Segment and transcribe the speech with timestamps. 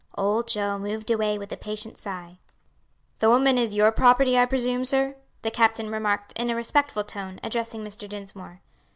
[0.17, 2.39] Old Joe moved away with a patient sigh.
[3.19, 7.39] "The woman is your property, I presume, sir?" the captain remarked in a respectful tone,
[7.43, 8.09] addressing Mr.
[8.09, 8.61] Dinsmore.